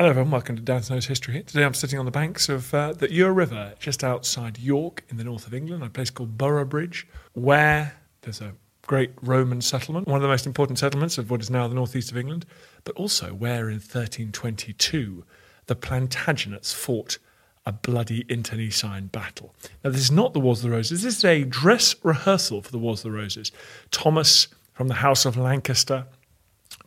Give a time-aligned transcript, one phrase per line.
[0.00, 1.42] Hello everyone, welcome to Dan Snow's History.
[1.42, 5.18] Today I'm sitting on the banks of uh, the Ure River, just outside York in
[5.18, 8.54] the north of England, a place called Boroughbridge, where there's a
[8.86, 12.10] great Roman settlement, one of the most important settlements of what is now the northeast
[12.10, 12.46] of England,
[12.84, 15.22] but also where in 1322
[15.66, 17.18] the Plantagenets fought
[17.66, 19.54] a bloody internecine battle.
[19.84, 22.70] Now, this is not the Wars of the Roses, this is a dress rehearsal for
[22.70, 23.52] the Wars of the Roses.
[23.90, 26.06] Thomas from the House of Lancaster,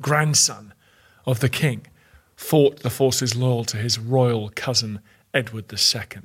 [0.02, 0.74] grandson
[1.28, 1.86] of the king,
[2.44, 5.00] fought the forces loyal to his royal cousin
[5.34, 6.22] Edward II,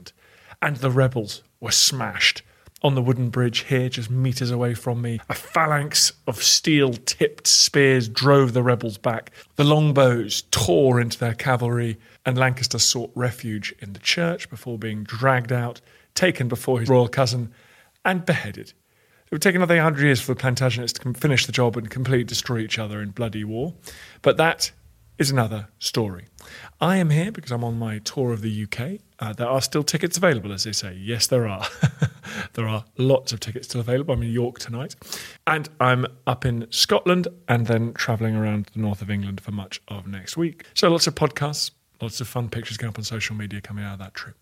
[0.61, 2.43] and the rebels were smashed.
[2.83, 7.47] On the wooden bridge here, just meters away from me, a phalanx of steel tipped
[7.47, 9.31] spears drove the rebels back.
[9.57, 15.05] The longbows tore into their cavalry, and Lancaster sought refuge in the church before being
[15.05, 15.81] dragged out,
[16.15, 17.53] taken before his royal cousin,
[18.05, 18.73] and beheaded.
[19.27, 22.25] It would take another 100 years for the Plantagenets to finish the job and completely
[22.25, 23.75] destroy each other in bloody war.
[24.23, 24.73] But that
[25.19, 26.27] is another story.
[26.81, 29.01] I am here because I'm on my tour of the UK.
[29.19, 30.95] Uh, there are still tickets available, as they say.
[30.95, 31.67] Yes, there are.
[32.55, 34.15] there are lots of tickets still available.
[34.15, 34.95] I'm in York tonight.
[35.47, 39.83] And I'm up in Scotland and then travelling around the north of England for much
[39.89, 40.65] of next week.
[40.75, 43.95] So lots of podcasts, lots of fun pictures going up on social media coming out
[43.95, 44.37] of that trip.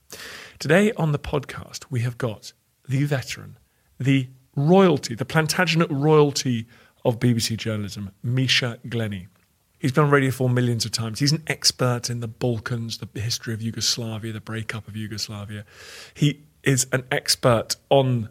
[0.59, 2.53] Today on the podcast, we have got
[2.87, 3.59] the veteran,
[3.99, 6.67] the royalty, the Plantagenet royalty
[7.03, 9.29] of BBC journalism, Misha Glenny.
[9.87, 11.21] He's been on Radio 4 millions of times.
[11.21, 15.65] He's an expert in the Balkans, the history of Yugoslavia, the breakup of Yugoslavia.
[16.13, 18.29] He is an expert on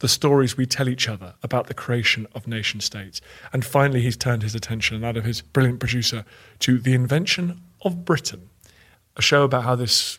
[0.00, 3.20] the stories we tell each other about the creation of nation states.
[3.52, 6.24] And finally, he's turned his attention and that of his brilliant producer
[6.58, 8.50] to the invention of Britain,
[9.16, 10.18] a show about how this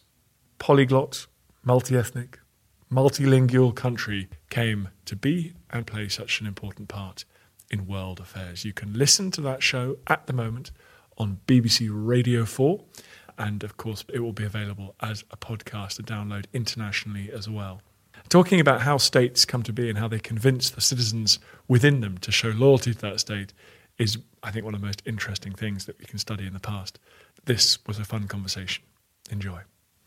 [0.58, 1.28] polyglot,
[1.66, 2.40] multi ethnic,
[2.90, 7.26] multilingual country came to be and play such an important part
[7.70, 8.66] in world affairs.
[8.66, 10.72] You can listen to that show at the moment
[11.18, 12.84] on BBC Radio 4.
[13.38, 17.82] And of course, it will be available as a podcast to download internationally as well.
[18.30, 22.18] Talking about how states come to be and how they convince the citizens within them
[22.20, 23.54] to show loyalty to that state
[23.98, 26.60] is, I think, one of the most interesting things that we can study in the
[26.60, 27.00] past.
[27.46, 28.84] This was a fun conversation.
[29.32, 29.62] Enjoy.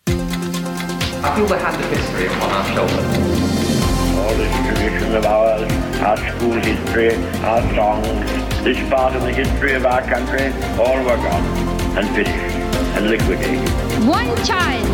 [0.06, 3.99] I feel the hand of history upon our shoulders.
[4.20, 8.30] All this tradition of ours, our school history, our songs,
[8.62, 11.44] this part of the history of our country, all were gone
[11.96, 12.54] and finished
[12.96, 13.68] and liquidated.
[14.06, 14.86] One child,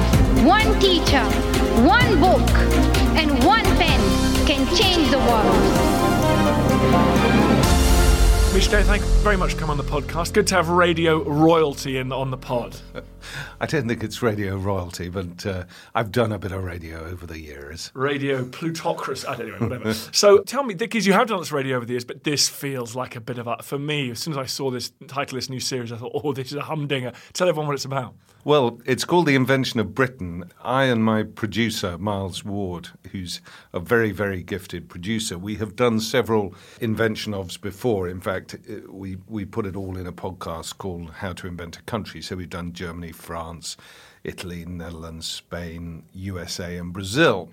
[0.45, 1.25] one teacher,
[1.85, 2.49] one book,
[3.17, 4.01] and one pen
[4.47, 6.07] can change the world.
[8.55, 10.33] Misha, thank you very much for coming on the podcast.
[10.33, 12.77] Good to have radio royalty in on the pod.
[13.61, 15.65] I don't think it's radio royalty, but uh,
[15.95, 17.91] I've done a bit of radio over the years.
[17.95, 19.27] Radio plutocracy.
[19.27, 19.95] I don't know, whatever.
[20.13, 22.95] so tell me, because you have done this radio over the years, but this feels
[22.95, 23.63] like a bit of a.
[23.63, 26.33] For me, as soon as I saw this title, this new series, I thought, oh,
[26.33, 27.13] this is a humdinger.
[27.33, 28.15] Tell everyone what it's about.
[28.47, 30.53] Well, it's called The Invention of Britain.
[30.63, 33.41] I and my producer, Miles Ward, who's
[33.73, 38.09] a very, very gifted producer, we have done several invention ofs before.
[38.09, 38.55] In fact,
[38.89, 42.23] we, we put it all in a podcast called How to Invent a Country.
[42.23, 43.77] So we've done Germany, France,
[44.25, 47.51] Italy, Netherlands, Spain, USA, and Brazil.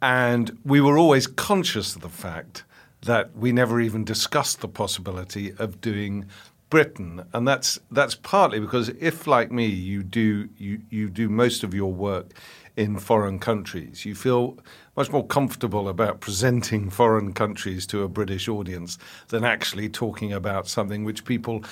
[0.00, 2.64] And we were always conscious of the fact
[3.02, 6.26] that we never even discussed the possibility of doing
[6.70, 11.62] Britain, and that's that's partly because if, like me, you do you you do most
[11.62, 12.32] of your work
[12.76, 14.58] in foreign countries, you feel
[14.96, 18.96] much more comfortable about presenting foreign countries to a British audience
[19.28, 21.62] than actually talking about something which people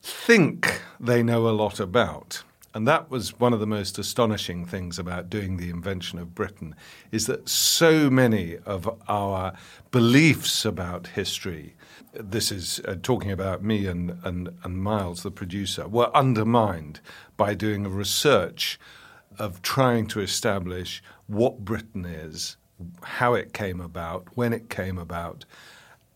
[0.00, 2.42] think they know a lot about.
[2.72, 6.76] And that was one of the most astonishing things about doing the invention of Britain
[7.10, 9.54] is that so many of our
[9.90, 11.74] beliefs about history
[12.12, 17.00] this is uh, talking about me and, and, and Miles, the producer, were undermined
[17.36, 18.78] by doing a research
[19.38, 22.56] of trying to establish what Britain is,
[23.02, 25.44] how it came about, when it came about,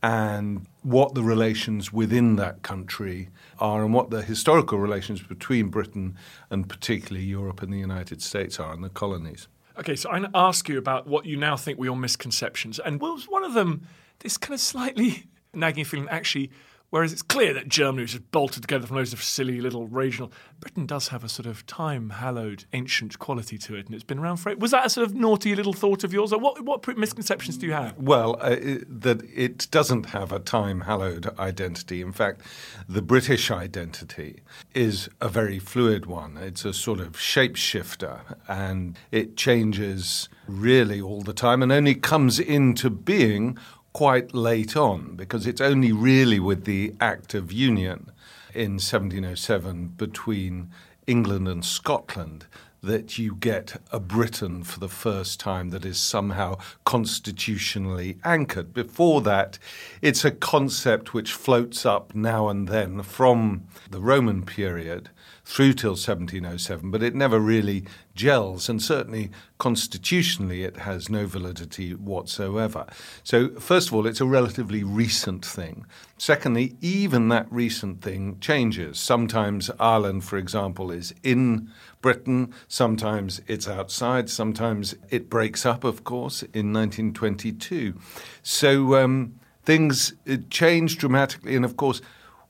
[0.05, 6.15] and what the relations within that country are, and what the historical relations between Britain
[6.51, 9.49] and particularly Europe and the United States are, and the colonies.
[9.79, 12.79] Okay, so I'm going to ask you about what you now think were your misconceptions.
[12.79, 13.87] And was one of them
[14.19, 15.25] this kind of slightly
[15.55, 16.51] nagging feeling actually
[16.95, 20.31] Whereas it's clear that Germany was just bolted together from loads of silly little regional.
[20.61, 24.21] Britain does have a sort of time hallowed ancient quality to it, and it's been
[24.21, 24.55] around for.
[24.55, 26.61] Was that a sort of naughty little thought of yours, or what?
[26.61, 27.99] What misconceptions do you have?
[27.99, 28.55] Well, uh,
[28.87, 32.01] that it doesn't have a time hallowed identity.
[32.01, 32.43] In fact,
[32.89, 34.43] the British identity
[34.73, 36.37] is a very fluid one.
[36.37, 42.39] It's a sort of shapeshifter, and it changes really all the time, and only comes
[42.39, 43.59] into being
[43.95, 48.11] quite late on because it's only really with the Act of Union
[48.53, 50.69] in 1707 between
[51.07, 52.47] England and Scotland
[52.85, 58.73] that you get a Britain for the first time that is somehow constitutionally anchored.
[58.73, 59.59] Before that,
[60.03, 65.11] it's a concept which floats up now and then from the Roman period
[65.45, 67.85] through till 1707, but it never really
[68.15, 72.87] gels, and certainly constitutionally it has no validity whatsoever.
[73.23, 75.85] So, first of all, it's a relatively recent thing.
[76.17, 78.99] Secondly, even that recent thing changes.
[78.99, 81.71] Sometimes Ireland, for example, is in
[82.01, 87.95] Britain, sometimes it's outside, sometimes it breaks up, of course, in 1922.
[88.43, 90.13] So, um, things
[90.51, 92.01] change dramatically, and of course,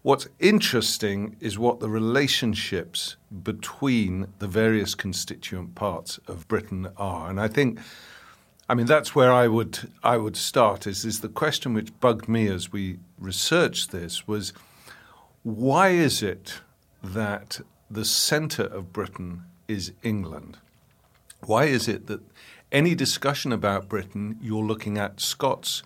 [0.05, 7.31] What's interesting is what the relationships between the various constituent parts of Britain are.
[7.31, 7.81] And I think,
[8.67, 12.29] I mean, that's where I would, I would start is, is the question which bugged
[12.29, 14.55] me as we researched this was
[15.43, 16.61] why is it
[17.03, 20.57] that the centre of Britain is England?
[21.41, 22.23] Why is it that
[22.73, 25.83] any discussion about Britain, you're looking at Scots,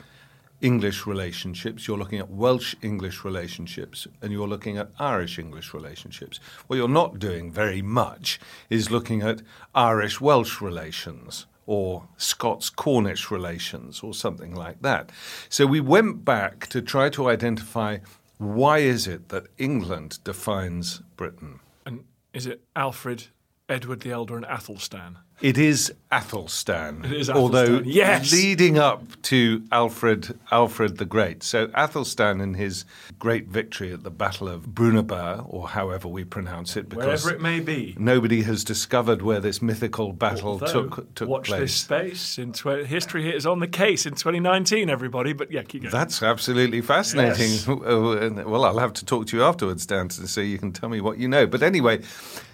[0.61, 6.39] English relationships, you're looking at Welsh English relationships, and you're looking at Irish English relationships.
[6.69, 8.39] What you're not doing very much
[8.71, 9.43] is looking at
[9.75, 15.13] Irish Welsh relations or Scots Cornish relations or something like that.
[15.51, 17.99] So we went back to try to identify
[18.39, 21.61] why is it that England defines Britain?
[21.85, 23.27] And is it Alfred,
[23.69, 25.19] Edward the Elder, and Athelstan?
[25.41, 27.05] It is Athelstan.
[27.05, 28.33] It is although yes.
[28.33, 31.45] leading up to Alfred Alfred the Great.
[31.45, 32.85] So Athelstan in his
[33.21, 37.41] great victory at the Battle of Brunanburh, or however we pronounce it, because Wherever it
[37.41, 37.95] may be.
[37.99, 41.61] nobody has discovered where this mythical battle Although, took took watch place.
[41.61, 42.39] this space.
[42.39, 45.35] In tw- history is on the case in 2019, everybody.
[45.35, 45.93] But yeah, keep going.
[45.93, 47.51] That's absolutely fascinating.
[47.51, 47.69] Yes.
[47.89, 51.01] Oh, well, I'll have to talk to you afterwards, Dan, so you can tell me
[51.01, 51.47] what you know.
[51.47, 52.01] But anyway,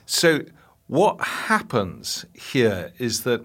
[0.07, 0.41] so
[0.87, 3.45] what happens here is that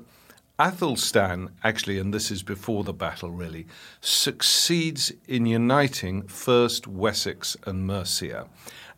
[0.60, 3.66] Athelstan, actually, and this is before the battle really,
[4.02, 8.48] succeeds in uniting first Wessex and Mercia.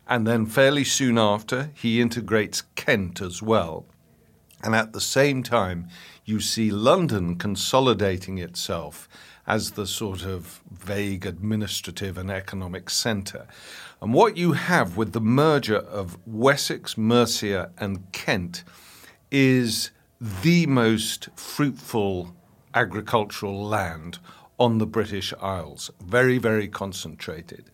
[0.08, 3.86] And then fairly soon after, he integrates Kent as well.
[4.62, 5.88] And at the same time,
[6.24, 9.08] you see London consolidating itself
[9.46, 13.46] as the sort of vague administrative and economic centre.
[14.00, 18.62] And what you have with the merger of Wessex, Mercia, and Kent
[19.30, 22.34] is the most fruitful
[22.74, 24.18] agricultural land
[24.58, 27.64] on the British Isles, very, very concentrated.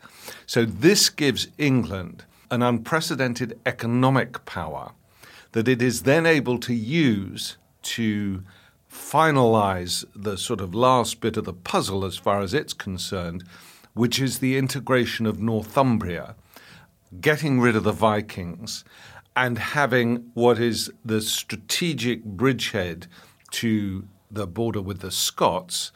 [0.47, 4.93] So this gives England an unprecedented economic power
[5.53, 8.43] that it is then able to use to
[8.91, 13.45] finalize the sort of last bit of the puzzle as far as it's concerned,
[13.95, 16.35] which is the integration of Northumbria,
[17.21, 18.85] getting rid of the Vikings,
[19.37, 23.07] and having what is the strategic bridgehead
[23.51, 25.93] to the border with the Scots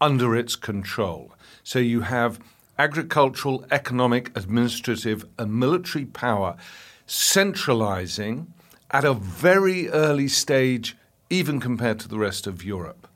[0.00, 1.32] under its control.
[1.62, 2.38] So you have
[2.78, 6.56] agricultural, economic, administrative, and military power
[7.06, 8.52] centralizing
[8.94, 10.96] at a very early stage,
[11.28, 13.08] even compared to the rest of Europe.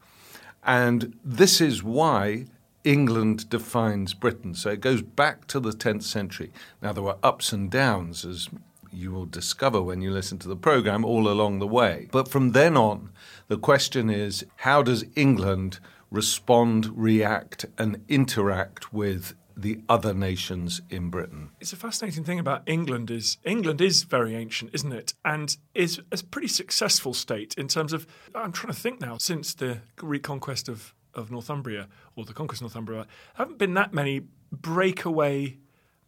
[0.65, 2.47] And this is why
[2.83, 4.57] England defines Britain.
[4.57, 6.51] So it goes back to the 10th century.
[6.83, 8.49] Now, there were ups and downs, as
[8.93, 12.09] you will discover when you listen to the program, all along the way.
[12.11, 13.11] But from then on,
[13.47, 15.79] the question is how does England
[16.11, 21.51] respond, react, and interact with the other nations in Britain?
[21.61, 25.15] It's a fascinating thing about England is England is very ancient, isn't it?
[25.25, 29.55] And is a pretty successful state in terms of I'm trying to think now since
[29.55, 34.23] the reconquest of of Northumbria or the conquest of Northumbria, haven't been that many
[34.53, 35.59] breakaway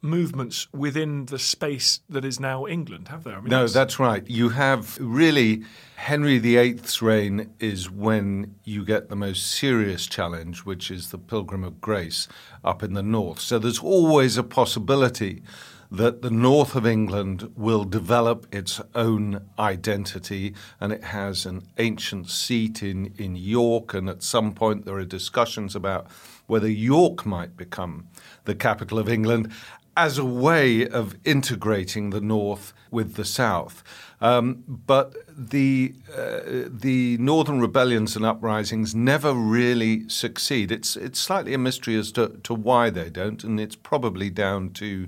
[0.01, 3.37] movements within the space that is now England, have there?
[3.37, 4.27] I mean, No, that's right.
[4.27, 5.63] You have really
[5.95, 11.67] Henry VIII's reign is when you get the most serious challenge, which is the Pilgrimage
[11.67, 12.27] of Grace
[12.63, 13.39] up in the north.
[13.39, 15.43] So there's always a possibility
[15.91, 22.29] that the north of England will develop its own identity, and it has an ancient
[22.29, 26.07] seat in, in York, and at some point there are discussions about
[26.47, 28.07] whether York might become
[28.45, 29.51] the capital of England
[30.01, 33.83] as a way of integrating the north with the south.
[34.19, 40.71] Um, but the uh, the northern rebellions and uprisings never really succeed.
[40.71, 44.71] It's it's slightly a mystery as to, to why they don't, and it's probably down
[44.73, 45.07] to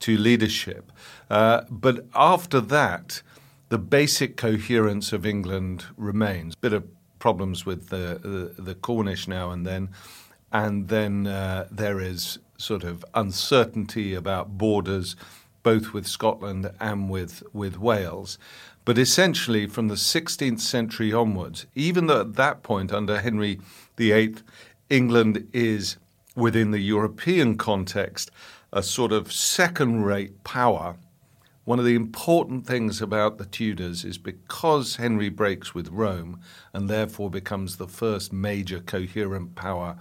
[0.00, 0.90] to leadership.
[1.30, 3.22] Uh, but after that,
[3.68, 6.56] the basic coherence of England remains.
[6.56, 6.84] Bit of
[7.18, 9.88] problems with the the, the Cornish now and then,
[10.50, 15.16] and then uh, there is sort of uncertainty about borders
[15.62, 18.38] both with Scotland and with, with Wales.
[18.84, 23.60] But essentially, from the 16th century onwards, even though at that point, under Henry
[23.96, 24.36] VIII,
[24.90, 25.96] England is
[26.34, 28.30] within the European context
[28.72, 30.96] a sort of second rate power.
[31.64, 36.40] One of the important things about the Tudors is because Henry breaks with Rome
[36.72, 39.96] and therefore becomes the first major coherent power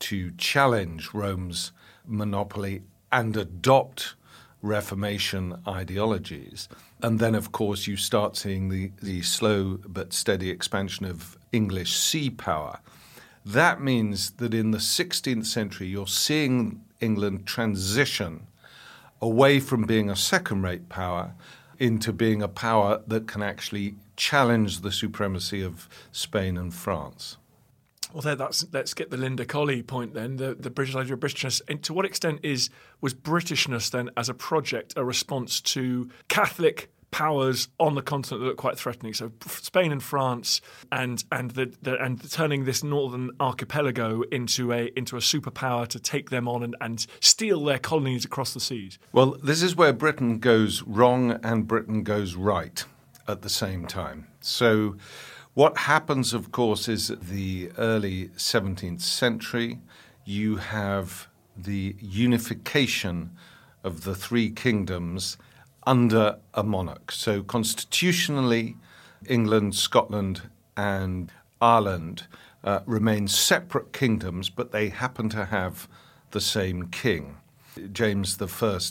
[0.00, 1.72] to challenge Rome's
[2.06, 4.14] monopoly and adopt
[4.62, 6.68] Reformation ideologies.
[7.02, 11.96] And then, of course, you start seeing the, the slow but steady expansion of English
[11.96, 12.80] sea power.
[13.44, 18.46] That means that in the 16th century, you're seeing England transition
[19.22, 21.32] away from being a second rate power
[21.78, 27.38] into being a power that can actually challenge the supremacy of Spain and France.
[28.12, 30.36] Well, there, that's let's get the Linda Colley point then.
[30.36, 31.60] The, the British idea of Britishness.
[31.68, 36.90] And to what extent is was Britishness then as a project a response to Catholic
[37.10, 39.14] powers on the continent that look quite threatening.
[39.14, 40.60] So Spain and France,
[40.92, 45.98] and and the, the, and turning this northern archipelago into a into a superpower to
[45.98, 48.98] take them on and, and steal their colonies across the seas.
[49.12, 52.84] Well, this is where Britain goes wrong and Britain goes right
[53.28, 54.26] at the same time.
[54.40, 54.96] So.
[55.54, 59.80] What happens, of course, is the early 17th century,
[60.24, 61.26] you have
[61.56, 63.32] the unification
[63.82, 65.36] of the three kingdoms
[65.84, 67.10] under a monarch.
[67.10, 68.76] So, constitutionally,
[69.26, 70.42] England, Scotland,
[70.76, 72.28] and Ireland
[72.62, 75.88] uh, remain separate kingdoms, but they happen to have
[76.30, 77.38] the same king.
[77.92, 78.44] James I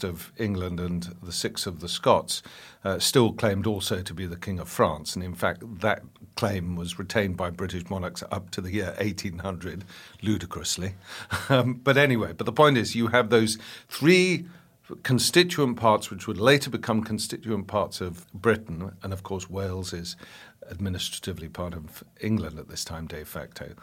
[0.04, 2.42] of England and the six of the Scots
[2.84, 5.16] uh, still claimed also to be the King of France.
[5.16, 6.04] And in fact, that
[6.36, 9.84] claim was retained by British monarchs up to the year 1800,
[10.22, 10.96] ludicrously.
[11.50, 13.58] Um, but anyway, but the point is, you have those
[13.88, 14.46] three
[15.04, 20.16] constituent parts which would later become constituent parts of Britain, and of course, Wales is
[20.70, 23.74] administratively part of England at this time, de facto.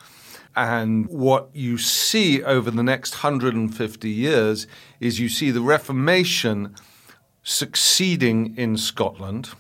[0.55, 4.67] And what you see over the next 150 years
[5.01, 6.75] is you see the Reformation
[7.43, 9.51] succeeding in Scotland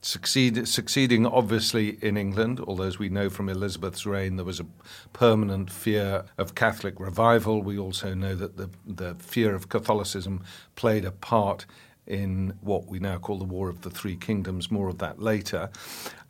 [0.00, 4.66] Succeed, succeeding obviously in England, although as we know from Elizabeth's reign, there was a
[5.12, 7.62] permanent fear of Catholic revival.
[7.62, 10.44] We also know that the, the fear of Catholicism
[10.76, 11.66] played a part
[12.08, 15.70] in what we now call the War of the Three Kingdoms, more of that later.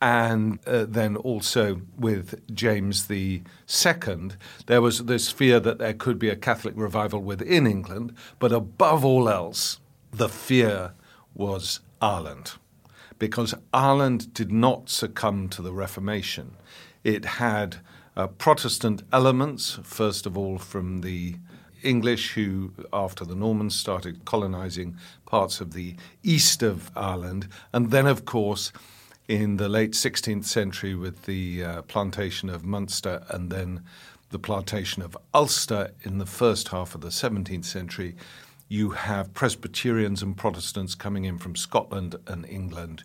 [0.01, 3.39] And uh, then also with James II,
[4.67, 9.03] there was this fear that there could be a Catholic revival within England, but above
[9.03, 9.79] all else,
[10.11, 10.93] the fear
[11.33, 12.53] was Ireland
[13.17, 16.55] because Ireland did not succumb to the Reformation.
[17.03, 17.77] It had
[18.15, 21.35] uh, Protestant elements, first of all from the
[21.83, 28.07] English, who, after the Normans, started colonizing parts of the east of Ireland, and then,
[28.07, 28.71] of course,
[29.27, 33.83] in the late 16th century with the uh, plantation of Munster and then
[34.31, 38.15] the plantation of Ulster in the first half of the 17th century,
[38.67, 43.03] you have Presbyterians and Protestants coming in from Scotland and England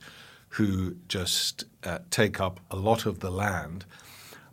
[0.51, 3.85] who just uh, take up a lot of the land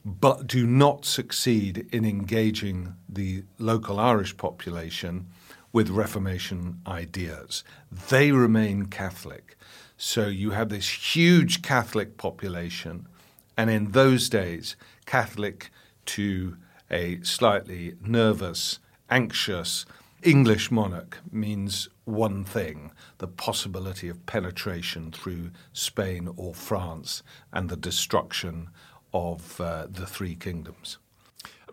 [0.04, 5.28] but do not succeed in engaging the local Irish population
[5.72, 7.64] with Reformation ideas.
[8.10, 9.58] They remain Catholic.
[9.98, 13.08] So you have this huge Catholic population,
[13.56, 15.70] and in those days, Catholic
[16.08, 16.58] to
[16.90, 18.80] a slightly nervous,
[19.10, 19.86] anxious,
[20.24, 27.78] English monarch means one thing the possibility of penetration through Spain or France and the
[27.78, 28.70] destruction
[29.14, 30.98] of uh, the three kingdoms.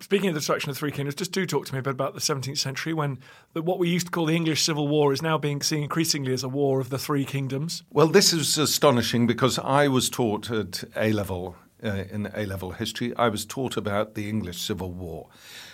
[0.00, 1.90] Speaking of the destruction of the three kingdoms, just do talk to me a bit
[1.90, 3.18] about the 17th century when
[3.52, 6.32] the, what we used to call the English Civil War is now being seen increasingly
[6.32, 7.82] as a war of the three kingdoms.
[7.90, 12.72] Well, this is astonishing because I was taught at A level uh, in A level
[12.72, 15.28] history, I was taught about the English Civil War.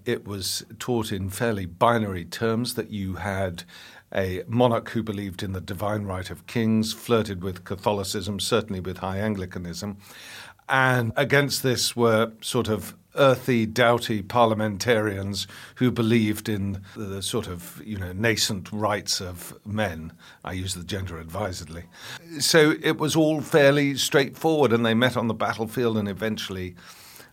[0.04, 3.64] It was taught in fairly binary terms that you had
[4.14, 8.98] a monarch who believed in the divine right of kings, flirted with Catholicism, certainly with
[8.98, 9.96] High Anglicanism.
[10.68, 17.80] And against this were sort of earthy, doughty parliamentarians who believed in the sort of
[17.84, 20.12] you know nascent rights of men.
[20.44, 21.84] I use the gender advisedly.
[22.40, 26.74] So it was all fairly straightforward, and they met on the battlefield, and eventually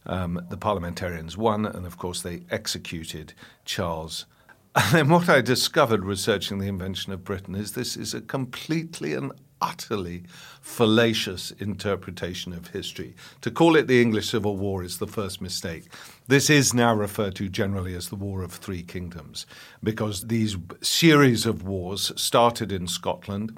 [0.06, 3.34] um, the parliamentarians won, and of course they executed
[3.66, 4.26] Charles.
[4.74, 9.14] And then what I discovered researching the invention of Britain is this is a completely
[9.14, 10.24] and utterly
[10.62, 13.16] fallacious interpretation of history.
[13.42, 15.86] To call it the English Civil War is the first mistake.
[16.28, 19.46] This is now referred to generally as the War of Three Kingdoms
[19.84, 23.58] because these series of wars started in Scotland.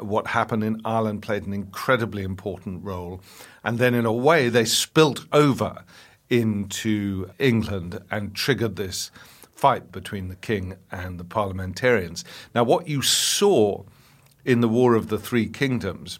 [0.00, 3.20] What happened in Ireland played an incredibly important role.
[3.64, 5.84] And then, in a way, they spilt over
[6.30, 9.10] into England and triggered this
[9.54, 12.24] fight between the king and the parliamentarians.
[12.54, 13.84] Now, what you saw
[14.44, 16.18] in the War of the Three Kingdoms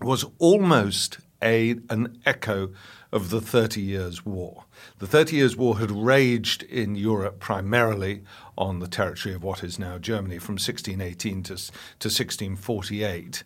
[0.00, 2.72] was almost a, an echo
[3.12, 4.64] of the Thirty Years' War.
[4.98, 8.22] The Thirty Years' War had raged in Europe primarily
[8.56, 13.44] on the territory of what is now Germany from 1618 to, to 1648.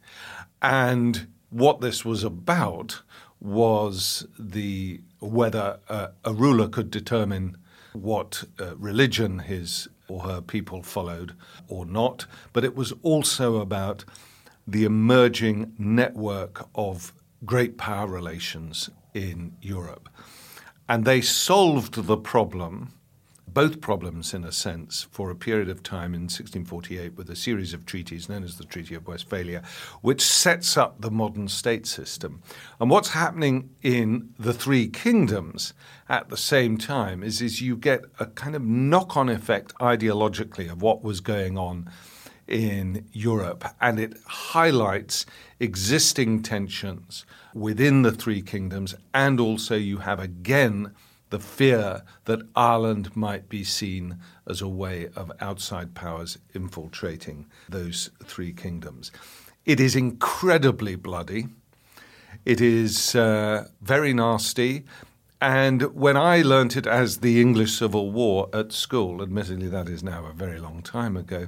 [0.62, 3.02] And what this was about
[3.40, 7.56] was the whether uh, a ruler could determine
[7.92, 11.34] what uh, religion his or her people followed
[11.68, 14.04] or not, but it was also about
[14.66, 17.12] the emerging network of
[17.44, 20.08] great power relations in Europe.
[20.88, 22.92] And they solved the problem
[23.58, 27.74] both problems, in a sense, for a period of time in 1648 with a series
[27.74, 29.64] of treaties known as the Treaty of Westphalia,
[30.00, 32.40] which sets up the modern state system.
[32.78, 35.74] And what's happening in the three kingdoms
[36.08, 40.70] at the same time is, is you get a kind of knock on effect ideologically
[40.70, 41.90] of what was going on
[42.46, 45.26] in Europe, and it highlights
[45.58, 50.94] existing tensions within the three kingdoms, and also you have again
[51.30, 58.10] the fear that Ireland might be seen as a way of outside powers infiltrating those
[58.24, 59.12] three kingdoms.
[59.64, 61.48] It is incredibly bloody.
[62.44, 64.84] It is uh, very nasty.
[65.40, 70.02] And when I learnt it as the English Civil War at school, admittedly that is
[70.02, 71.46] now a very long time ago,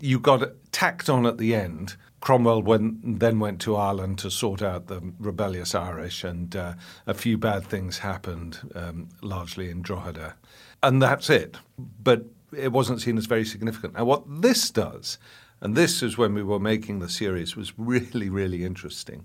[0.00, 4.60] you got tacked on at the end Cromwell went, then went to Ireland to sort
[4.60, 6.74] out the rebellious Irish, and uh,
[7.06, 10.34] a few bad things happened, um, largely in Drogheda.
[10.82, 11.56] And that's it.
[12.02, 12.24] But
[12.56, 13.94] it wasn't seen as very significant.
[13.94, 15.18] Now, what this does,
[15.60, 19.24] and this is when we were making the series, was really, really interesting,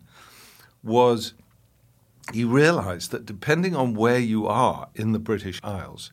[0.83, 1.33] was
[2.31, 6.11] you realize that depending on where you are in the British Isles,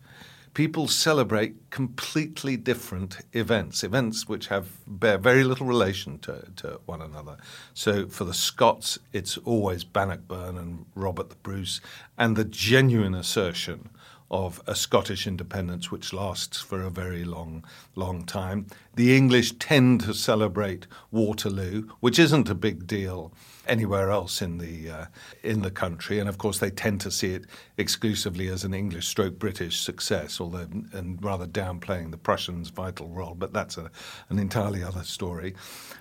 [0.54, 7.00] people celebrate completely different events, events which have bear very little relation to, to one
[7.02, 7.36] another.
[7.74, 11.80] So for the Scots, it's always Bannockburn and Robert the Bruce,
[12.18, 13.90] and the genuine assertion
[14.30, 17.64] of a Scottish independence which lasts for a very long,
[17.96, 18.66] long time.
[18.94, 23.32] The English tend to celebrate Waterloo, which isn't a big deal
[23.70, 25.06] anywhere else in the uh,
[25.42, 27.44] in the country, and of course they tend to see it
[27.78, 33.34] exclusively as an English stroke British success, although and rather downplaying the Prussians' vital role.
[33.34, 33.90] But that's a,
[34.28, 35.54] an entirely other story.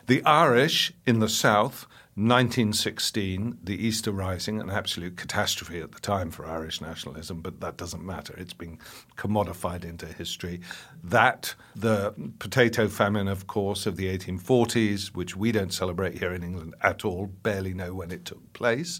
[0.07, 1.85] The Irish in the south
[2.27, 7.77] 1916, the Easter Rising, an absolute catastrophe at the time for Irish nationalism, but that
[7.77, 8.35] doesn't matter.
[8.37, 8.77] It's been
[9.15, 10.59] commodified into history.
[11.01, 16.43] That, the potato famine, of course, of the 1840s, which we don't celebrate here in
[16.43, 18.99] England at all, barely know when it took place.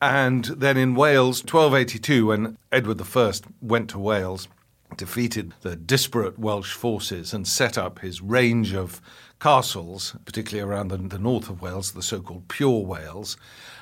[0.00, 4.48] And then in Wales, 1282, when Edward I went to Wales,
[4.96, 9.02] defeated the disparate Welsh forces and set up his range of
[9.40, 13.36] castles, particularly around the, the north of Wales, the so called Pure Wales,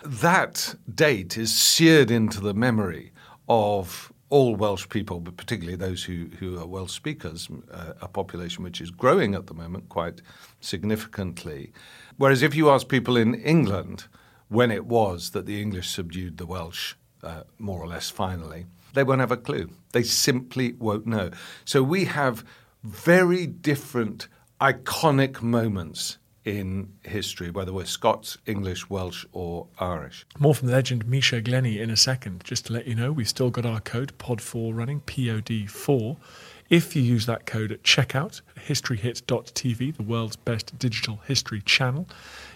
[0.04, 3.12] that date is seared into the memory
[3.48, 8.64] of all Welsh people, but particularly those who, who are Welsh speakers, uh, a population
[8.64, 10.20] which is growing at the moment quite
[10.60, 11.72] significantly.
[12.16, 14.06] Whereas if you ask people in England
[14.48, 19.04] when it was that the English subdued the Welsh, uh, more or less finally, they
[19.04, 19.70] won't have a clue.
[19.92, 21.30] They simply won't know.
[21.64, 22.44] So we have
[22.82, 24.28] very different
[24.60, 30.24] iconic moments in history, whether we're Scots, English, Welsh, or Irish.
[30.38, 32.44] More from the legend Misha Glenny in a second.
[32.44, 36.16] Just to let you know, we've still got our code POD4 running, POD4.
[36.70, 42.08] If you use that code at checkout, historyhit.tv, the world's best digital history channel,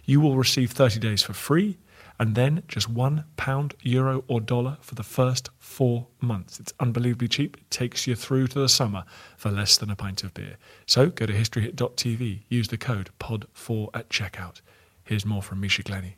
[0.05, 1.79] you will receive 30 days for free
[2.21, 6.61] and then just one pound, euro, or dollar for the first four months.
[6.61, 7.57] It's unbelievably cheap.
[7.57, 9.05] It takes you through to the summer
[9.39, 10.59] for less than a pint of beer.
[10.85, 14.61] So go to historyhit.tv, use the code POD4 at checkout.
[15.03, 16.17] Here's more from Misha Glenny.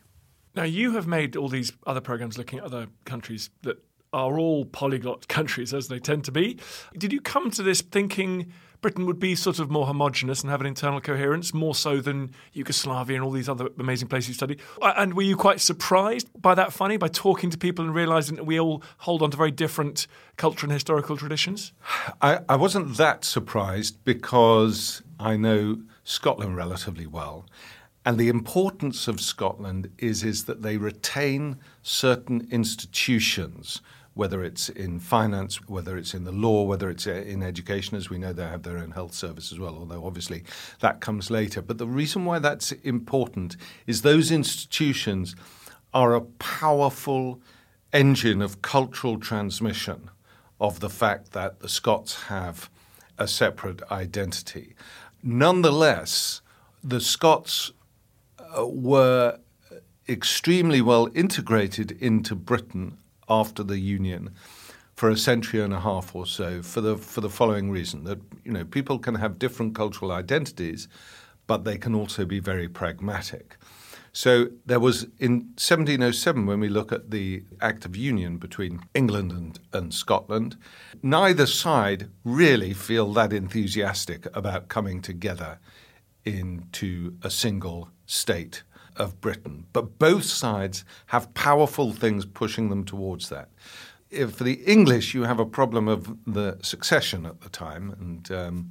[0.56, 3.78] Now, you have made all these other programs looking at other countries that
[4.12, 6.58] are all polyglot countries, as they tend to be.
[6.98, 10.60] Did you come to this thinking Britain would be sort of more homogenous and have
[10.60, 14.60] an internal coherence, more so than Yugoslavia and all these other amazing places you studied?
[14.82, 18.36] Uh, and were you quite surprised by that funny, by talking to people and realizing
[18.36, 21.72] that we all hold on to very different cultural and historical traditions?
[22.20, 27.46] I, I wasn't that surprised because I know Scotland relatively well.
[28.04, 33.80] And the importance of Scotland is, is that they retain certain institutions,
[34.14, 38.11] whether it's in finance, whether it's in the law, whether it's uh, in education, as
[38.11, 40.44] we know they have their own health service as well, although obviously
[40.81, 41.62] that comes later.
[41.62, 45.35] But the reason why that's important is those institutions
[45.94, 47.40] are a powerful
[47.92, 50.11] engine of cultural transmission
[50.61, 52.70] of the fact that the Scots have
[53.18, 54.75] a separate identity.
[55.22, 56.40] Nonetheless,
[56.85, 57.72] the Scots
[58.38, 59.38] uh, were
[60.09, 62.98] extremely well integrated into Britain
[63.40, 64.30] after the Union
[64.94, 68.20] for a century and a half or so for the for the following reason that
[68.44, 70.88] you know people can have different cultural identities
[71.46, 73.56] but they can also be very pragmatic.
[74.12, 79.32] So there was in 1707 when we look at the Act of Union between England
[79.32, 80.56] and, and Scotland,
[81.02, 85.58] neither side really feel that enthusiastic about coming together
[86.24, 88.62] into a single state
[88.96, 89.66] of Britain.
[89.72, 93.48] But both sides have powerful things pushing them towards that.
[94.11, 98.31] If for the English, you have a problem of the succession at the time, and
[98.31, 98.70] um,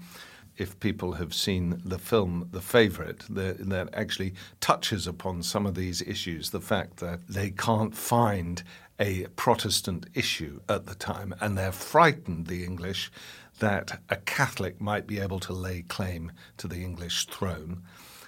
[0.58, 6.04] if people have seen the film The Favourite, that actually touches upon some of these
[6.04, 6.52] issues.
[6.52, 8.62] The fact that they can't find
[9.00, 13.12] a Protestant issue at the time, and they're frightened, the English,
[13.58, 17.82] that a Catholic might be able to lay claim to the English throne.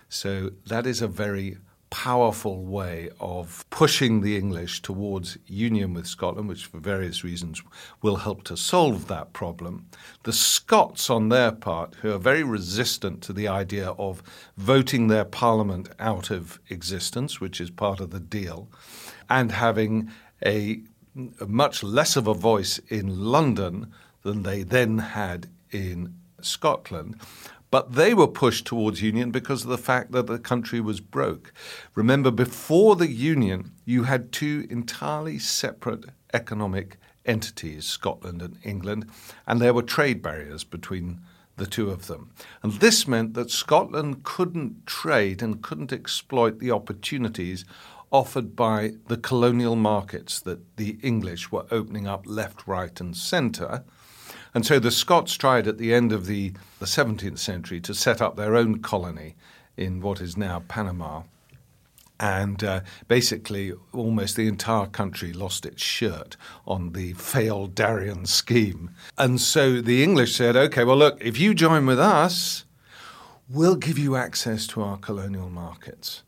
[0.09, 1.57] So that is a very
[1.93, 7.61] powerful way of pushing the English towards union with Scotland, which for various reasons
[8.01, 9.85] will help to solve that problem.
[10.23, 14.23] The Scots, on their part, who are very resistant to the idea of
[14.57, 18.69] voting their parliament out of existence, which is part of the deal,
[19.29, 20.09] and having
[20.43, 20.81] a,
[21.45, 27.21] much less of a voice in London than they then had in Scotland.
[27.73, 31.51] But they were pushed towards union because of the fact that the country was broke.
[31.95, 36.05] Remember, before the union, you had two entirely separate
[36.35, 39.09] economic entities, Scotland and England,
[39.47, 41.21] and there were trade barriers between
[41.57, 42.29] the two of them.
[42.61, 47.65] And this meant that Scotland couldn't trade and couldn't exploit the opportunities
[48.11, 53.83] offered by the colonial markets that the English were opening up left, right, and centre.
[54.53, 58.21] And so the Scots tried at the end of the, the 17th century to set
[58.21, 59.35] up their own colony
[59.75, 61.23] in what is now Panama.
[62.19, 66.37] And uh, basically, almost the entire country lost its shirt
[66.67, 68.91] on the failed Darien scheme.
[69.17, 72.65] And so the English said, okay, well, look, if you join with us,
[73.49, 76.23] we'll give you access to our colonial markets.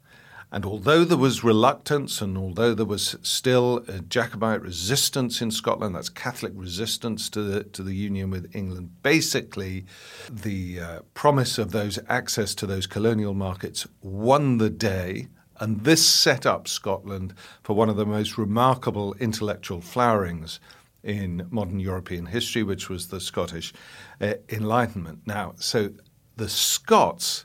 [0.56, 5.96] And although there was reluctance and although there was still a Jacobite resistance in Scotland,
[5.96, 9.86] that's Catholic resistance to the, to the union with England, basically
[10.32, 15.28] the uh, promise of those access to those colonial markets won the day.
[15.60, 20.60] And this set up Scotland for one of the most remarkable intellectual flowerings
[21.04, 23.74] in modern European history, which was the Scottish
[24.22, 25.20] uh, Enlightenment.
[25.26, 25.90] Now, so
[26.38, 27.44] the Scots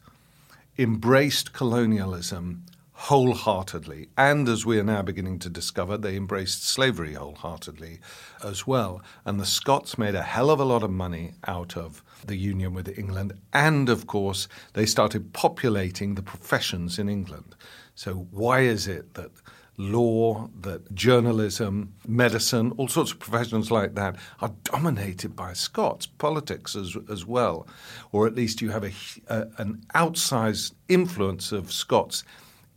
[0.78, 2.66] embraced colonialism
[3.04, 4.10] wholeheartedly.
[4.18, 7.98] And as we are now beginning to discover, they embraced slavery wholeheartedly
[8.44, 9.00] as well.
[9.24, 12.74] And the Scots made a hell of a lot of money out of the union
[12.74, 13.32] with England.
[13.54, 17.56] And of course, they started populating the professions in England.
[17.94, 19.30] So, why is it that
[19.78, 26.76] law, that journalism, medicine, all sorts of professions like that are dominated by Scots, politics
[26.76, 27.66] as, as well,
[28.12, 28.92] or at least you have a,
[29.28, 32.24] a, an outsized influence of Scots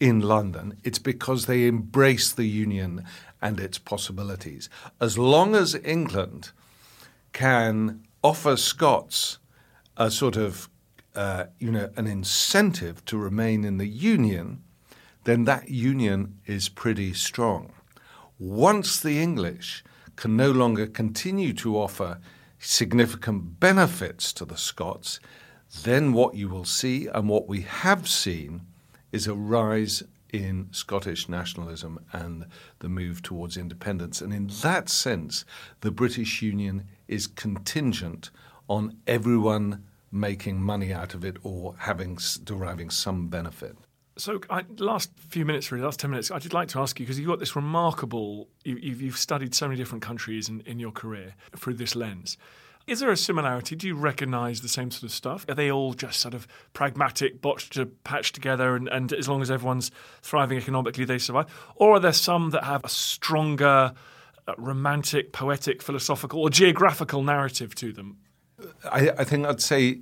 [0.03, 3.05] in London, it's because they embrace the union
[3.41, 4.69] and its possibilities.
[4.99, 6.51] As long as England
[7.31, 9.37] can offer Scots
[9.95, 10.67] a sort of,
[11.15, 14.61] uh, you know, an incentive to remain in the union,
[15.23, 17.71] then that union is pretty strong.
[18.37, 19.85] Once the English
[20.17, 22.19] can no longer continue to offer
[22.59, 25.21] significant benefits to the Scots,
[25.83, 28.63] then what you will see and what we have seen
[29.13, 32.47] is a rise in Scottish nationalism and
[32.79, 34.19] the move towards independence.
[34.19, 35.45] And in that sense,
[35.81, 38.31] the British Union is contingent
[38.67, 43.77] on everyone making money out of it or having deriving some benefit.
[44.15, 47.17] So, I, last few minutes, really, last 10 minutes, I'd like to ask you because
[47.17, 51.33] you've got this remarkable, you, have studied so many different countries in, in your career
[51.55, 52.37] through this lens.
[52.85, 53.75] Is there a similarity?
[53.75, 55.45] Do you recognise the same sort of stuff?
[55.47, 59.41] Are they all just sort of pragmatic, botched to patch together, and, and as long
[59.41, 59.89] as everyone's
[60.21, 61.45] thriving economically, they survive?
[61.75, 63.93] Or are there some that have a stronger,
[64.47, 68.17] uh, romantic, poetic, philosophical, or geographical narrative to them?
[68.91, 70.01] I, I think I'd say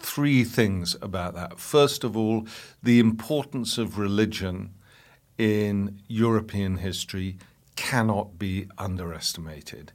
[0.00, 1.60] three things about that.
[1.60, 2.46] First of all,
[2.82, 4.74] the importance of religion
[5.38, 7.38] in European history
[7.76, 9.92] cannot be underestimated.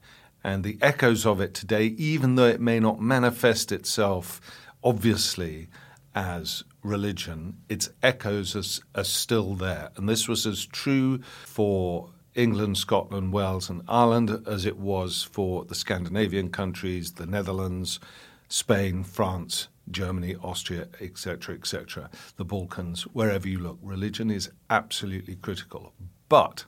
[0.47, 4.39] And the echoes of it today, even though it may not manifest itself
[4.81, 5.67] obviously
[6.15, 9.89] as religion, its echoes are, are still there.
[9.97, 15.65] And this was as true for England, Scotland, Wales, and Ireland as it was for
[15.65, 17.99] the Scandinavian countries, the Netherlands,
[18.47, 23.79] Spain, France, Germany, Austria, etc., etc., the Balkans, wherever you look.
[23.81, 25.91] Religion is absolutely critical.
[26.29, 26.63] But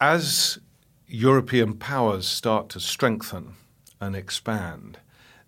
[0.00, 0.60] as
[1.08, 3.54] European powers start to strengthen
[4.00, 4.98] and expand,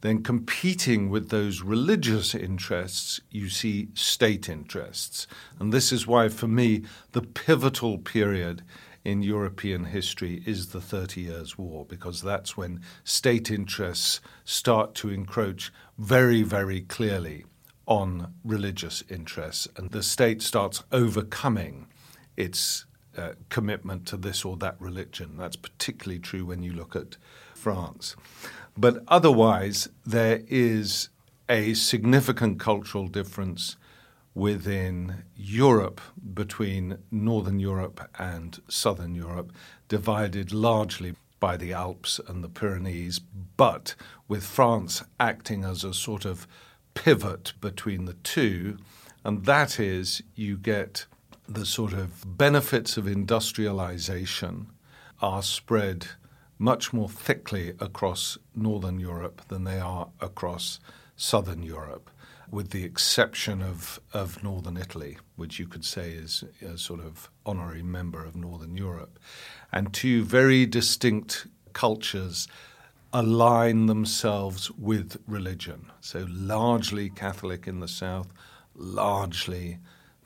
[0.02, 5.26] then competing with those religious interests, you see state interests.
[5.58, 8.62] And this is why, for me, the pivotal period
[9.04, 15.08] in European history is the Thirty Years' War, because that's when state interests start to
[15.08, 17.44] encroach very, very clearly
[17.86, 21.88] on religious interests, and the state starts overcoming
[22.36, 22.84] its
[23.18, 25.36] uh, commitment to this or that religion.
[25.36, 27.16] That's particularly true when you look at
[27.54, 28.16] France.
[28.76, 31.08] But otherwise, there is
[31.48, 33.76] a significant cultural difference
[34.34, 36.00] within Europe
[36.34, 39.52] between Northern Europe and Southern Europe,
[39.88, 43.18] divided largely by the Alps and the Pyrenees,
[43.56, 43.94] but
[44.28, 46.46] with France acting as a sort of
[46.94, 48.78] pivot between the two.
[49.24, 51.06] And that is, you get
[51.48, 54.66] the sort of benefits of industrialization
[55.20, 56.06] are spread
[56.58, 60.78] much more thickly across Northern Europe than they are across
[61.16, 62.10] Southern Europe
[62.50, 67.30] with the exception of, of Northern Italy, which you could say is a sort of
[67.44, 69.18] honorary member of Northern Europe.
[69.70, 72.48] And two very distinct cultures
[73.12, 75.90] align themselves with religion.
[76.00, 78.28] So, largely Catholic in the South,
[78.74, 79.78] largely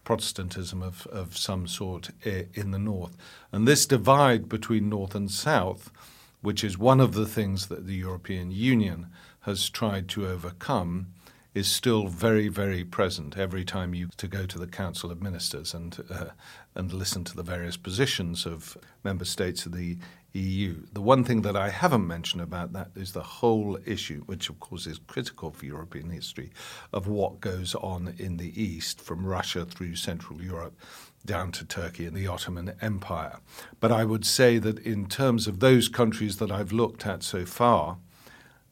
[0.05, 3.17] Protestantism of, of some sort in the North.
[3.53, 5.91] And this divide between North and South,
[6.41, 9.07] which is one of the things that the European Union
[9.43, 11.09] has tried to overcome,
[11.55, 15.75] is still very, very present every time you to go to the Council of Ministers
[15.75, 16.27] and uh,
[16.75, 19.99] and listen to the various positions of member states of the
[20.35, 20.87] EU.
[20.93, 24.61] The one thing that I haven't mentioned about that is the whole issue, which of
[24.61, 26.51] course is critical for European history,
[26.93, 30.79] of what goes on in the East from Russia through Central Europe
[31.25, 33.39] down to Turkey and the Ottoman Empire.
[33.79, 37.45] But I would say that in terms of those countries that I've looked at so
[37.45, 37.99] far,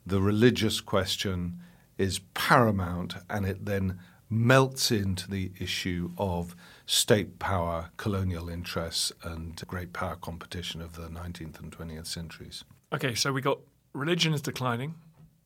[0.06, 1.60] the religious question
[1.98, 6.56] is paramount and it then melts into the issue of
[6.90, 12.64] state power, colonial interests, and great power competition of the 19th and 20th centuries.
[12.92, 13.60] Okay, so we got
[13.92, 14.96] religion is declining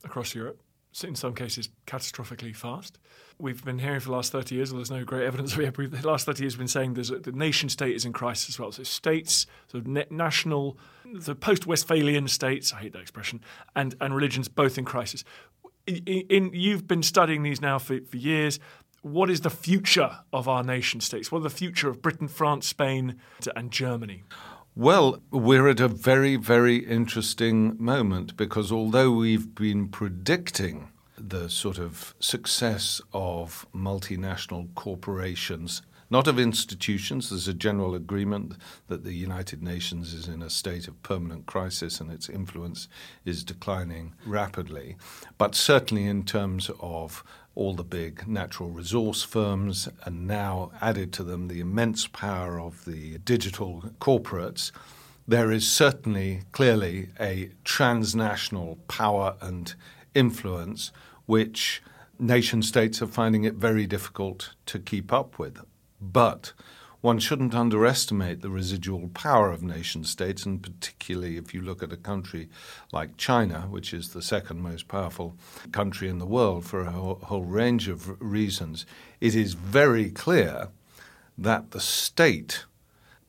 [0.04, 0.58] across Europe,
[1.02, 2.98] in some cases catastrophically fast.
[3.38, 5.54] We've been hearing for the last 30 years, well, there's no great evidence.
[5.54, 8.14] We have, the last 30 years have been saying a, the nation state is in
[8.14, 8.72] crisis as well.
[8.72, 10.78] So states, of national,
[11.12, 13.42] the post-Westphalian states, I hate that expression,
[13.76, 15.24] and, and religions both in crisis
[15.86, 18.58] in, in, you've been studying these now for, for years.
[19.04, 21.30] What is the future of our nation states?
[21.30, 23.16] What are the future of Britain, France, Spain,
[23.54, 24.24] and Germany?
[24.74, 30.88] Well, we're at a very, very interesting moment because although we've been predicting
[31.18, 37.30] the sort of success of multinational corporations not of institutions.
[37.30, 38.54] There's a general agreement
[38.86, 42.88] that the United Nations is in a state of permanent crisis and its influence
[43.24, 44.96] is declining rapidly.
[45.38, 51.22] But certainly in terms of all the big natural resource firms, and now added to
[51.22, 54.72] them the immense power of the digital corporates,
[55.26, 59.74] there is certainly clearly a transnational power and
[60.14, 60.92] influence
[61.26, 61.82] which
[62.18, 65.60] nation states are finding it very difficult to keep up with.
[66.00, 66.52] But
[67.04, 71.92] one shouldn't underestimate the residual power of nation states, and particularly if you look at
[71.92, 72.48] a country
[72.94, 75.36] like China, which is the second most powerful
[75.70, 78.86] country in the world for a whole, range of reasons.
[79.20, 80.68] It is very clear
[81.36, 82.64] that the state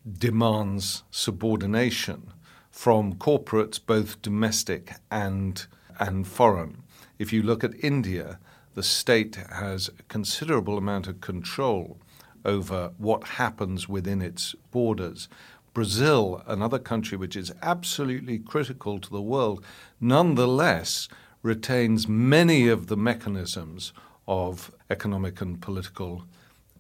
[0.10, 2.32] demands subordination
[2.72, 5.68] from corporates, both domestic and,
[6.00, 6.82] and foreign.
[7.20, 8.40] If you look at India,
[8.74, 12.00] the state has a considerable amount of control
[12.46, 15.28] over what happens within its borders.
[15.74, 19.64] Brazil, another country which is absolutely critical to the world,
[20.00, 21.10] nonetheless
[21.42, 23.92] retains many of the mechanisms
[24.28, 26.24] of economic and political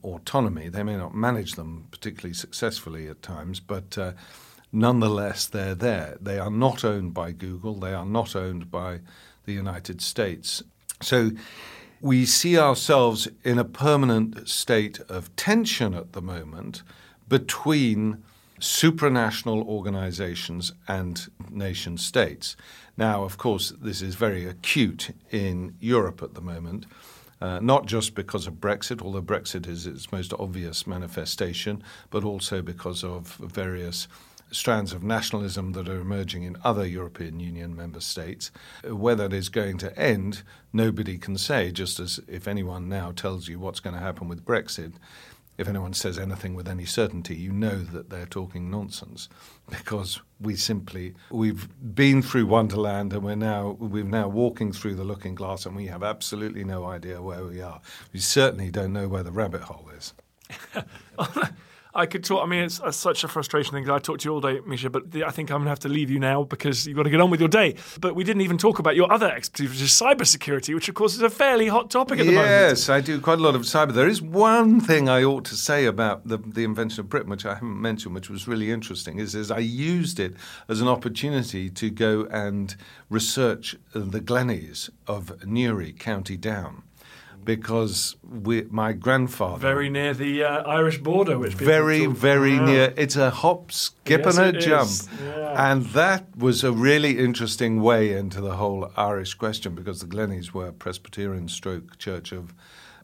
[0.03, 0.69] autonomy.
[0.69, 4.13] They may not manage them particularly successfully at times, but uh,
[4.71, 6.17] nonetheless, they're there.
[6.21, 9.01] They are not owned by Google, they are not owned by
[9.45, 10.63] the United States.
[11.01, 11.31] So
[12.01, 16.83] we see ourselves in a permanent state of tension at the moment
[17.27, 18.23] between
[18.59, 22.55] supranational organizations and nation states.
[22.97, 26.85] Now, of course, this is very acute in Europe at the moment.
[27.41, 32.61] Uh, not just because of Brexit, although Brexit is its most obvious manifestation, but also
[32.61, 34.07] because of various
[34.51, 38.51] strands of nationalism that are emerging in other European Union member states.
[38.83, 43.47] Where that is going to end, nobody can say, just as if anyone now tells
[43.47, 44.93] you what's going to happen with Brexit,
[45.57, 49.29] if anyone says anything with any certainty, you know that they're talking nonsense
[49.69, 55.05] because we simply we've been through Wonderland and we're now we're now walking through the
[55.05, 57.79] looking glass and we have absolutely no idea where we are.
[58.11, 60.13] We certainly don't know where the rabbit hole is.
[61.95, 62.43] I could talk.
[62.43, 63.89] I mean, it's, it's such a frustration thing.
[63.89, 65.79] I talked to you all day, Misha, but the, I think I'm going to have
[65.79, 67.75] to leave you now because you've got to get on with your day.
[68.01, 71.15] But we didn't even talk about your other expertise, which is cybersecurity, which of course
[71.15, 72.49] is a fairly hot topic at the moment.
[72.49, 73.93] Yes, I do quite a lot of cyber.
[73.93, 77.45] There is one thing I ought to say about the, the invention of Britain, which
[77.45, 80.35] I haven't mentioned, which was really interesting, is, is I used it
[80.67, 82.75] as an opportunity to go and
[83.09, 86.83] research the Glennys of Newry, County Down
[87.45, 92.65] because we, my grandfather Very near the uh, Irish border, which very very Yeah.
[92.65, 94.89] near it's a hop skip Yes, and a jump.
[95.23, 95.71] Yeah.
[95.71, 100.51] and that was a really interesting way into the whole irish question because the glennys
[100.51, 102.53] were presbyterian stroke church of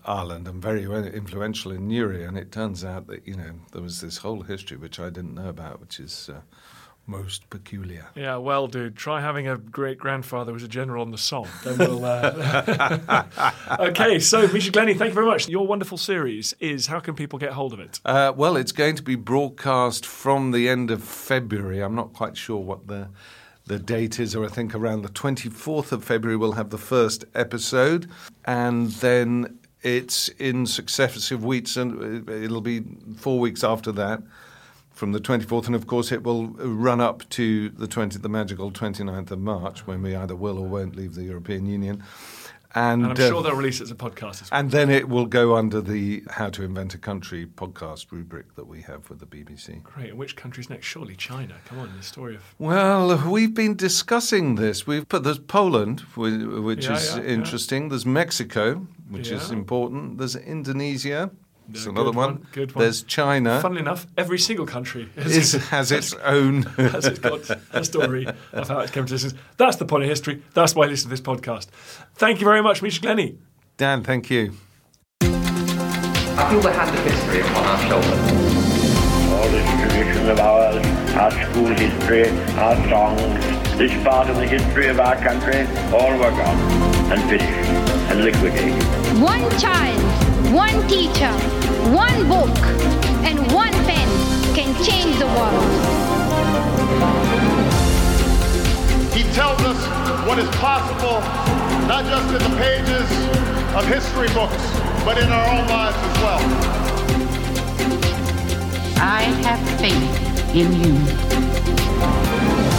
[0.04, 4.02] Ireland and very influential in Newry, and it turns out that you know there was
[4.02, 6.42] this whole history which I didn't know about, which is uh,
[7.08, 8.08] most peculiar.
[8.16, 11.48] Yeah, well, dude, try having a great grandfather who was a general on the Somme.
[11.64, 12.06] Then we'll.
[12.06, 13.24] Uh...
[13.80, 15.50] okay, so Misha Glenny, thank you very much.
[15.50, 18.00] Your wonderful series is how can people get hold of it?
[18.06, 21.82] Uh, well, it's going to be broadcast from the end of February.
[21.82, 23.10] I'm not quite sure what the
[23.68, 27.26] the date is, or I think around the 24th of February we'll have the first
[27.36, 28.10] episode,
[28.44, 32.84] and then it's in successive weeks, and uh, it'll be
[33.18, 34.22] four weeks after that.
[35.02, 38.72] From the 24th, and of course, it will run up to the 20, the magical
[38.72, 42.04] 29th of March, when we either will or won't leave the European Union.
[42.76, 44.60] And, And I'm uh, sure they'll release it as a podcast as well.
[44.60, 48.68] and then it will go under the How to Invent a Country podcast rubric that
[48.68, 49.82] we have with the BBC.
[49.82, 50.10] Great.
[50.12, 50.86] And which country's next?
[50.86, 51.56] Surely China.
[51.66, 52.44] Come on, the story of.
[52.60, 54.86] Well, we've been discussing this.
[54.86, 57.28] We've put there's Poland, which Yeah, is yeah, yeah.
[57.28, 57.90] interesting.
[57.90, 60.20] There's Mexico, which is important.
[60.20, 61.32] There's Indonesia.
[61.74, 62.34] It's Yeah, another good one.
[62.36, 62.84] one, good one.
[62.84, 63.60] There's China.
[63.62, 66.64] Funnily enough, every single country Is, has its own.
[66.78, 69.42] has it's got a story of how it came to existence.
[69.58, 70.42] That's the point of history.
[70.54, 71.68] That's why I listen to this podcast.
[72.16, 73.38] Thank you very much, Misha Glenny.
[73.78, 74.54] Dan, thank you.
[75.22, 78.52] I feel the hand of history upon our shoulders.
[79.32, 84.88] All this tradition of ours, our school history, our songs, this part of the history
[84.88, 85.62] of our country,
[85.94, 86.58] all were gone
[87.12, 87.70] and finished
[88.12, 88.84] and liquidated.
[89.22, 90.02] One child,
[90.54, 91.32] one teacher,
[91.92, 92.56] one book,
[93.24, 94.08] and one pen
[94.54, 95.64] can change the world.
[99.14, 99.78] He tells us
[100.28, 101.22] what is possible,
[101.88, 103.10] not just in the pages
[103.76, 104.62] of history books,
[105.06, 106.42] but in our own lives as well.
[108.98, 112.71] I have faith in you.